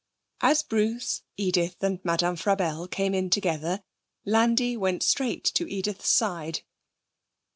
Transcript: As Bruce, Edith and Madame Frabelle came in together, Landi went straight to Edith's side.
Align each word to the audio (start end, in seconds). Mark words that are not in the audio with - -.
As 0.41 0.63
Bruce, 0.63 1.21
Edith 1.37 1.83
and 1.83 2.03
Madame 2.03 2.35
Frabelle 2.35 2.87
came 2.87 3.13
in 3.13 3.29
together, 3.29 3.83
Landi 4.25 4.75
went 4.75 5.03
straight 5.03 5.43
to 5.43 5.71
Edith's 5.71 6.09
side. 6.09 6.61